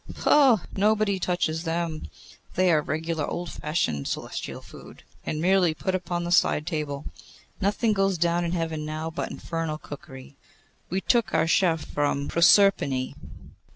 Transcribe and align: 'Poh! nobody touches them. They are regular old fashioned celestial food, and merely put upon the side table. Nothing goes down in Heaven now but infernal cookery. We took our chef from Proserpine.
'Poh! 0.15 0.61
nobody 0.75 1.19
touches 1.19 1.63
them. 1.63 2.09
They 2.55 2.71
are 2.71 2.81
regular 2.81 3.27
old 3.27 3.51
fashioned 3.51 4.07
celestial 4.07 4.59
food, 4.63 5.03
and 5.27 5.39
merely 5.39 5.75
put 5.75 5.93
upon 5.93 6.23
the 6.23 6.31
side 6.31 6.65
table. 6.65 7.05
Nothing 7.61 7.93
goes 7.93 8.17
down 8.17 8.43
in 8.43 8.53
Heaven 8.53 8.83
now 8.83 9.11
but 9.11 9.29
infernal 9.29 9.77
cookery. 9.77 10.35
We 10.89 11.01
took 11.01 11.35
our 11.35 11.45
chef 11.45 11.85
from 11.85 12.29
Proserpine. 12.29 13.13